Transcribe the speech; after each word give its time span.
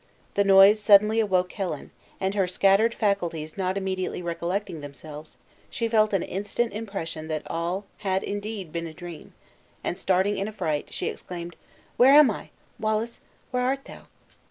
The 0.33 0.43
noise 0.43 0.79
suddenly 0.79 1.19
awoke 1.19 1.51
Helen, 1.51 1.91
and 2.19 2.33
her 2.33 2.47
scattered 2.47 2.95
faculties 2.95 3.55
not 3.55 3.77
immediately 3.77 4.23
recollecting 4.23 4.81
themselves, 4.81 5.37
she 5.69 5.87
felt 5.87 6.11
an 6.11 6.23
instant 6.23 6.73
impression 6.73 7.27
that 7.27 7.43
all 7.45 7.85
had 7.99 8.23
indeed 8.23 8.71
been 8.71 8.87
a 8.87 8.95
dream, 8.95 9.33
and 9.83 9.95
starting 9.95 10.39
in 10.39 10.47
affright, 10.47 10.87
she 10.91 11.05
exclaimed, 11.07 11.55
"Where 11.97 12.15
am 12.15 12.31
I? 12.31 12.49
Wallace, 12.79 13.21
where 13.51 13.61
art 13.61 13.85
thou?" 13.85 14.07